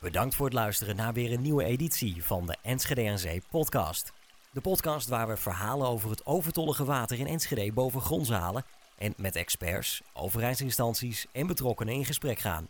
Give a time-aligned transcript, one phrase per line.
[0.00, 4.12] Bedankt voor het luisteren naar weer een nieuwe editie van de Enschede aan Zee podcast.
[4.52, 8.64] De podcast waar we verhalen over het overtollige water in Enschede boven grond halen
[8.98, 12.68] en met experts, overheidsinstanties en betrokkenen in gesprek gaan.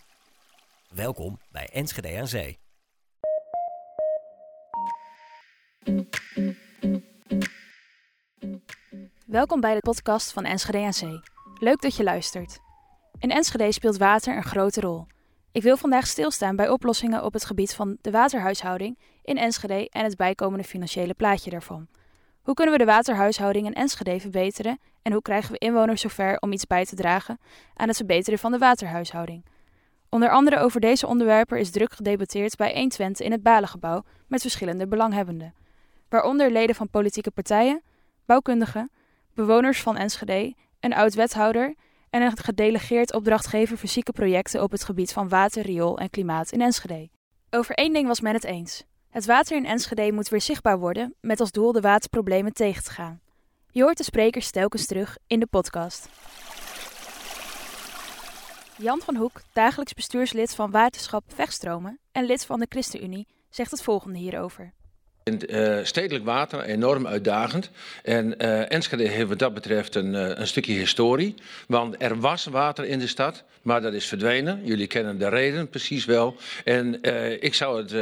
[0.94, 2.58] Welkom bij Enschede aan Zee.
[9.26, 11.20] Welkom bij de podcast van Enschede aan Zee.
[11.58, 12.58] Leuk dat je luistert.
[13.18, 15.06] In Enschede speelt water een grote rol.
[15.56, 20.04] Ik wil vandaag stilstaan bij oplossingen op het gebied van de waterhuishouding in Enschede en
[20.04, 21.86] het bijkomende financiële plaatje daarvan.
[22.42, 26.52] Hoe kunnen we de waterhuishouding in Enschede verbeteren en hoe krijgen we inwoners zover om
[26.52, 27.38] iets bij te dragen
[27.74, 29.44] aan het verbeteren van de waterhuishouding?
[30.08, 34.40] Onder andere over deze onderwerpen is druk gedebatteerd bij 1 Twente in het Balengebouw met
[34.40, 35.54] verschillende belanghebbenden,
[36.08, 37.82] waaronder leden van politieke partijen,
[38.26, 38.90] bouwkundigen,
[39.34, 41.74] bewoners van Enschede, een oud-wethouder
[42.16, 46.60] en een gedelegeerd opdrachtgever fysieke projecten op het gebied van water, riool en klimaat in
[46.60, 47.08] Enschede.
[47.50, 48.84] Over één ding was men het eens.
[49.10, 52.90] Het water in Enschede moet weer zichtbaar worden met als doel de waterproblemen tegen te
[52.90, 53.20] gaan.
[53.70, 56.08] Je hoort de sprekers telkens terug in de podcast.
[58.78, 63.82] Jan van Hoek, dagelijks bestuurslid van Waterschap Vechtstromen en lid van de ChristenUnie, zegt het
[63.82, 64.74] volgende hierover.
[65.26, 67.70] Uh, stedelijk water enorm uitdagend.
[68.02, 71.34] En uh, Enschede heeft wat dat betreft een, uh, een, stukje historie.
[71.68, 74.60] Want er was water in de stad, maar dat is verdwenen.
[74.64, 76.36] Jullie kennen de reden precies wel.
[76.64, 77.02] En
[77.40, 77.94] ik zou het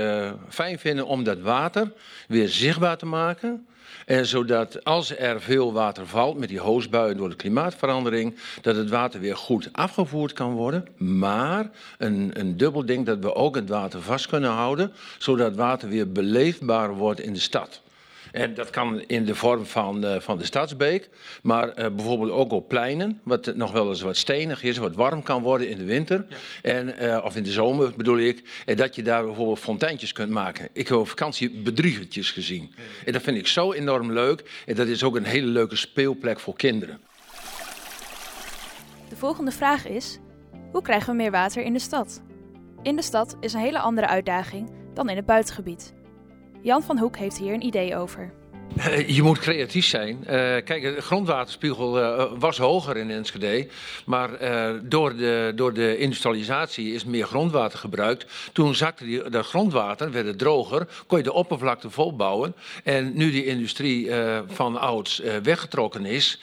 [0.49, 1.93] fijn vinden om dat water
[2.29, 3.67] weer zichtbaar te maken.
[4.07, 8.91] En zodat als er veel water valt met die hoosbuien door de klimaatverandering, dat het
[8.91, 10.87] water weer goed afgevoerd kan worden.
[10.97, 15.89] Maar een, een dubbel ding dat we ook het water vast kunnen houden, zodat water
[15.89, 17.83] weer beleefbaar wordt in de stad.
[18.35, 21.09] En dat kan in de vorm van, uh, van de stadsbeek,
[21.43, 25.23] maar uh, bijvoorbeeld ook op pleinen, wat nog wel eens wat stenig is, wat warm
[25.23, 26.37] kan worden in de winter, ja.
[26.63, 30.31] en, uh, of in de zomer bedoel ik, en dat je daar bijvoorbeeld fonteintjes kunt
[30.31, 30.69] maken.
[30.73, 32.73] Ik heb op vakantie bedriegertjes gezien.
[32.77, 32.83] Ja.
[33.05, 36.41] En dat vind ik zo enorm leuk en dat is ook een hele leuke speelplek
[36.41, 37.01] voor kinderen.
[39.09, 40.19] De volgende vraag is,
[40.73, 42.23] hoe krijgen we meer water in de stad?
[42.83, 45.95] In de stad is een hele andere uitdaging dan in het buitengebied.
[46.65, 48.33] Jan van Hoek heeft hier een idee over.
[49.07, 50.19] Je moet creatief zijn.
[50.21, 50.27] Uh,
[50.65, 53.69] kijk, de grondwaterspiegel uh, was hoger in Enschede.
[54.07, 54.31] Maar
[54.89, 58.51] door, de, door de industrialisatie is meer grondwater gebruikt.
[58.53, 62.55] Toen zakte de grondwater, werd het droger, kon je de oppervlakte volbouwen.
[62.85, 64.11] En nu die industrie
[64.47, 66.41] van ouds weggetrokken is,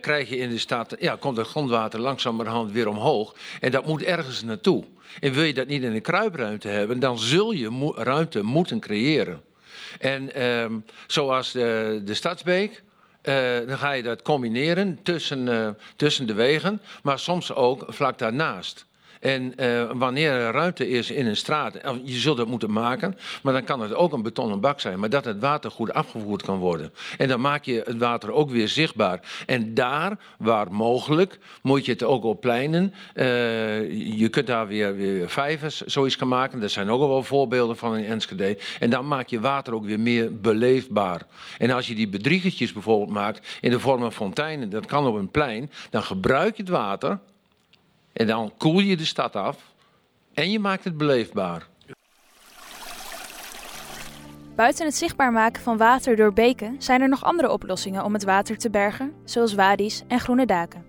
[0.00, 3.34] krijg je in de stad, ja, komt het grondwater langzamerhand weer omhoog.
[3.60, 4.84] En dat moet ergens naartoe.
[5.20, 9.40] En wil je dat niet in een kruipruimte hebben, dan zul je ruimte moeten creëren.
[9.98, 12.82] En um, zoals de, de Stadsbeek,
[13.22, 18.18] uh, dan ga je dat combineren tussen, uh, tussen de wegen, maar soms ook vlak
[18.18, 18.86] daarnaast.
[19.24, 23.52] En uh, wanneer er ruimte is in een straat, je zult het moeten maken, maar
[23.52, 26.58] dan kan het ook een betonnen bak zijn, maar dat het water goed afgevoerd kan
[26.58, 26.92] worden.
[27.18, 29.20] En dan maak je het water ook weer zichtbaar.
[29.46, 32.94] En daar, waar mogelijk, moet je het ook op pleinen.
[33.14, 36.62] Uh, je kunt daar weer, weer vijvers zoiets gaan maken.
[36.62, 38.58] Er zijn ook al wel voorbeelden van in Enschede.
[38.80, 41.22] En dan maak je water ook weer meer beleefbaar.
[41.58, 45.14] En als je die bedriegertjes bijvoorbeeld maakt in de vorm van fonteinen, dat kan op
[45.14, 47.18] een plein, dan gebruik je het water
[48.14, 49.72] en dan koel je de stad af
[50.34, 51.66] en je maakt het beleefbaar.
[54.56, 58.24] Buiten het zichtbaar maken van water door beken zijn er nog andere oplossingen om het
[58.24, 60.84] water te bergen, zoals wadi's en groene daken.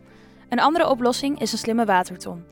[0.50, 2.44] Een andere oplossing is een slimme waterton.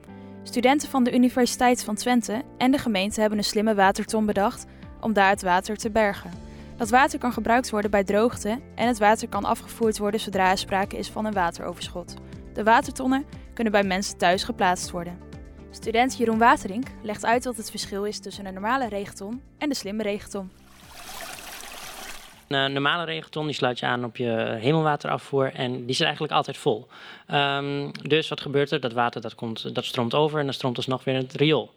[0.43, 4.65] Studenten van de Universiteit van Twente en de gemeente hebben een slimme waterton bedacht
[5.01, 6.31] om daar het water te bergen.
[6.77, 10.57] Dat water kan gebruikt worden bij droogte en het water kan afgevoerd worden zodra er
[10.57, 12.13] sprake is van een wateroverschot.
[12.53, 15.17] De watertonnen kunnen bij mensen thuis geplaatst worden.
[15.71, 19.75] Student Jeroen Waterink legt uit wat het verschil is tussen een normale regenton en de
[19.75, 20.51] slimme regenton.
[22.47, 26.57] Een normale regenton die sluit je aan op je hemelwaterafvoer en die zit eigenlijk altijd
[26.57, 26.87] vol.
[27.31, 28.79] Um, dus wat gebeurt er?
[28.79, 31.73] Dat water dat komt, dat stroomt over en dan stroomt alsnog weer in het riool.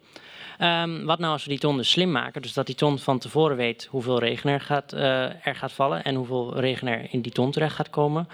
[0.61, 2.43] Um, wat nou als we die ton dus slim maken?
[2.43, 6.05] Dus dat die ton van tevoren weet hoeveel regen er gaat, uh, er gaat vallen
[6.05, 8.29] en hoeveel regen er in die ton terecht gaat komen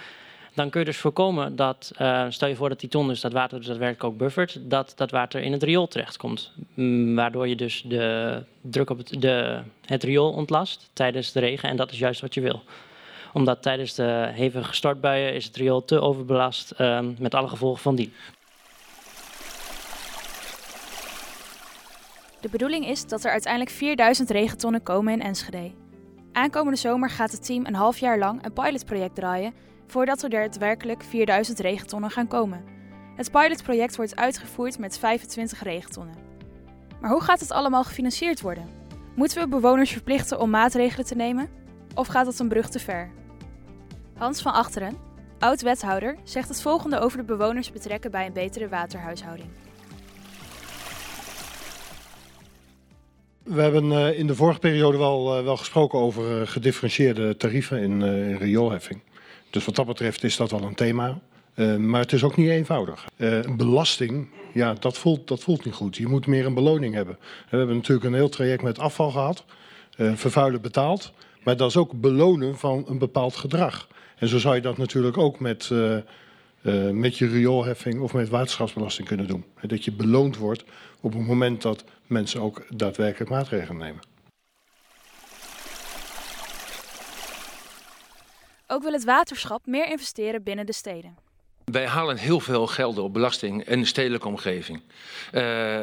[0.54, 3.32] dan kun je dus voorkomen dat, uh, stel je voor dat die ton dus dat
[3.32, 6.52] water dus daadwerkelijk ook buffert, dat dat water in het riool terechtkomt.
[6.74, 11.68] Mm, waardoor je dus de druk op het, de, het riool ontlast tijdens de regen
[11.68, 12.62] en dat is juist wat je wil
[13.32, 17.94] omdat tijdens de hevige stortbuien is het riool te overbelast uh, met alle gevolgen van
[17.94, 18.12] die.
[22.40, 25.70] De bedoeling is dat er uiteindelijk 4000 regentonnen komen in Enschede.
[26.32, 29.54] Aankomende zomer gaat het team een half jaar lang een pilotproject draaien
[29.92, 32.64] voordat er daadwerkelijk 4000 regentonnen gaan komen.
[33.16, 36.14] Het pilotproject wordt uitgevoerd met 25 regentonnen.
[37.00, 38.68] Maar hoe gaat het allemaal gefinancierd worden?
[39.14, 41.48] Moeten we bewoners verplichten om maatregelen te nemen?
[41.94, 43.10] Of gaat dat een brug te ver?
[44.16, 44.96] Hans van Achteren,
[45.38, 49.48] oud-wethouder, zegt het volgende over de bewoners betrekken bij een betere waterhuishouding.
[53.42, 57.78] We hebben eh, in de vorige periode wel, eh, wel gesproken over eh, gedifferentieerde tarieven
[57.78, 59.00] in, in rioolheffing.
[59.52, 61.18] Dus wat dat betreft is dat wel een thema.
[61.78, 63.04] maar het is ook niet eenvoudig.
[63.16, 65.96] een belasting, ja, dat voelt, dat voelt niet goed.
[65.96, 67.18] Je moet meer een beloning hebben.
[67.50, 69.44] We hebben natuurlijk een heel traject met afval gehad.
[69.96, 71.12] vervuilen betaald.
[71.42, 73.88] Maar dat is ook belonen van een bepaald gedrag.
[74.16, 75.70] En zo zou je dat natuurlijk ook met,
[76.92, 79.44] met je rioolheffing of met waterschapsbelasting kunnen doen.
[79.60, 80.64] Dat je beloond wordt
[81.00, 84.11] op het moment dat mensen ook daadwerkelijk maatregelen nemen.
[88.72, 91.16] Ook wil het waterschap meer investeren binnen de steden.
[91.64, 94.80] Wij halen heel veel geld op belasting in de stedelijke omgeving.
[95.32, 95.80] Uh,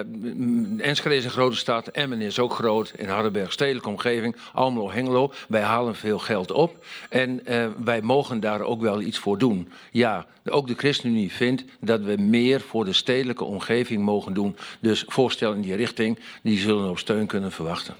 [0.86, 5.34] Enschede is een grote stad, Emmen is ook groot, in Hardenberg stedelijke omgeving, Almelo, Hengelo.
[5.48, 9.72] Wij halen veel geld op en uh, wij mogen daar ook wel iets voor doen.
[9.92, 14.58] Ja, ook de ChristenUnie vindt dat we meer voor de stedelijke omgeving mogen doen.
[14.80, 17.96] Dus voorstellen in die richting, die zullen op steun kunnen verwachten.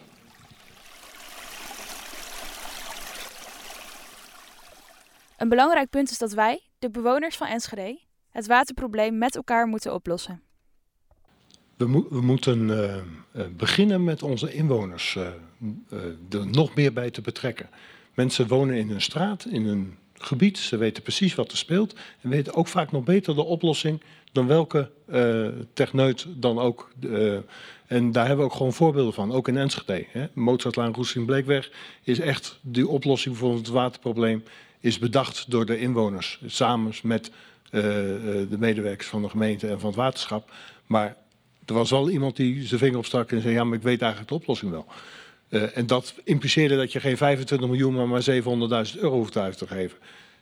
[5.40, 8.00] Een belangrijk punt is dat wij, de bewoners van Enschede,
[8.30, 10.42] het waterprobleem met elkaar moeten oplossen.
[11.78, 12.96] We, mo we moeten uh,
[13.58, 15.28] beginnen met onze inwoners uh,
[16.30, 17.70] er nog meer bij te betrekken.
[18.14, 22.30] Mensen wonen in een straat, in een gebied, ze weten precies wat er speelt en
[22.30, 24.02] weten ook vaak nog beter de oplossing
[24.32, 24.92] dan welke
[25.74, 26.92] techneut dan ook.
[27.88, 30.30] en daar hebben we ook gewoon voorbeelden van, ook in Enschede.
[30.34, 31.72] Mozartlaan, Roesing, Bleekweg
[32.04, 34.44] is echt de oplossing voor het waterprobleem
[34.80, 36.40] is bedacht door de inwoners.
[36.46, 37.32] Samen met
[37.72, 40.52] uh, de medewerkers van de gemeente en van het waterschap.
[40.86, 41.16] Maar
[41.66, 44.32] er was wel iemand die zijn vinger opstak en zei: Ja, maar ik weet eigenlijk
[44.32, 44.86] de oplossing wel.
[45.50, 48.26] Uh, en dat impliceerde dat je geen 25 miljoen, maar maar
[48.94, 49.98] 700.000 euro hoeft uit te geven.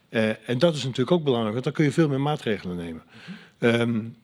[0.10, 3.04] Uh, en dat is natuurlijk ook belangrijk, want dan kun je veel meer maatregelen nemen.
[3.60, 4.16] Um,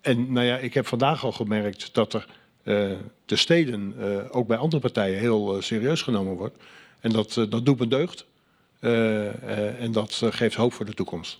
[0.00, 2.26] en nou ja, ik heb vandaag al gemerkt dat er
[3.24, 3.94] de steden
[4.30, 6.56] ook bij andere partijen heel serieus genomen wordt.
[7.00, 8.26] En dat, dat doet me deugd.
[8.80, 8.90] Uh,
[9.24, 11.38] uh, en dat uh, geeft hoop voor de toekomst.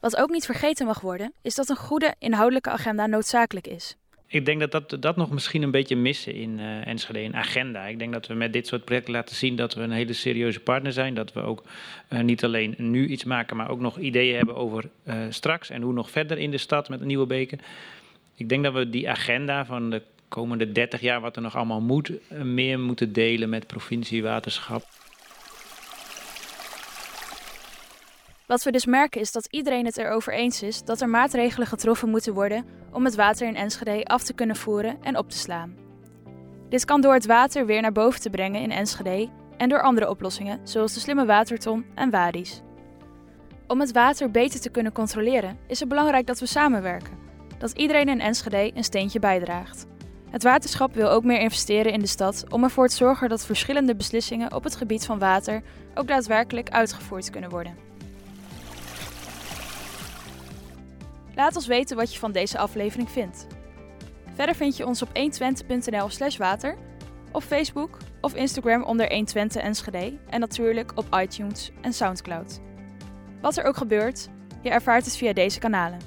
[0.00, 3.96] Wat ook niet vergeten mag worden, is dat een goede inhoudelijke agenda noodzakelijk is.
[4.26, 7.86] Ik denk dat dat, dat nog misschien een beetje missen in uh, Enschede, een agenda.
[7.86, 10.60] Ik denk dat we met dit soort projecten laten zien dat we een hele serieuze
[10.60, 11.14] partner zijn.
[11.14, 11.62] Dat we ook
[12.08, 15.82] uh, niet alleen nu iets maken, maar ook nog ideeën hebben over uh, straks en
[15.82, 17.60] hoe nog verder in de stad met een nieuwe beken.
[18.34, 21.80] Ik denk dat we die agenda van de komende 30 jaar wat er nog allemaal
[21.80, 24.82] moet, eh, meer moeten delen met provincie, waterschap.
[28.46, 32.08] Wat we dus merken is dat iedereen het erover eens is dat er maatregelen getroffen
[32.08, 35.76] moeten worden om het water in Enschede af te kunnen voeren en op te slaan.
[36.68, 40.10] Dit kan door het water weer naar boven te brengen in Enschede en door andere
[40.10, 42.62] oplossingen, zoals de slimme waterton en wadis.
[43.66, 47.18] Om het water beter te kunnen controleren is het belangrijk dat we samenwerken,
[47.58, 49.86] dat iedereen in Enschede een steentje bijdraagt.
[50.30, 53.94] Het waterschap wil ook meer investeren in de stad om ervoor te zorgen dat verschillende
[53.94, 55.62] beslissingen op het gebied van water
[55.94, 57.76] ook daadwerkelijk uitgevoerd kunnen worden.
[61.34, 63.46] Laat ons weten wat je van deze aflevering vindt.
[64.34, 66.76] Verder vind je ons op 120.nl/slash water,
[67.32, 72.60] op Facebook of Instagram onder 120 Enschede en natuurlijk op iTunes en Soundcloud.
[73.40, 74.28] Wat er ook gebeurt,
[74.62, 75.98] je ervaart het via deze kanalen.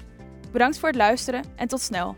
[0.52, 2.16] Bedankt voor het luisteren en tot snel!